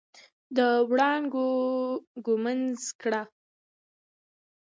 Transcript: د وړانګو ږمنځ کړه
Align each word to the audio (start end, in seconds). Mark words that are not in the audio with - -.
د 0.55 0.57
وړانګو 0.89 1.49
ږمنځ 2.25 2.81
کړه 3.01 3.21